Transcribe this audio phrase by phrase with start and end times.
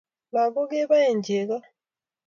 [0.33, 1.57] Lagok keboe chego